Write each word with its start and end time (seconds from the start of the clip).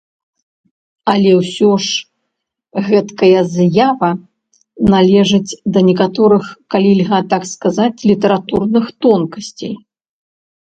Але 1.11 1.31
ўсё 1.39 1.67
ж 1.87 2.85
гэтакая 2.87 3.41
з'ява 3.57 4.09
належыць 4.95 5.57
да 5.75 5.79
некаторых, 5.93 6.49
калі 6.77 6.91
льга 7.01 7.19
так 7.35 7.43
сказаць, 7.55 8.05
літаратурных 8.13 8.85
тонкасцей. 9.07 9.73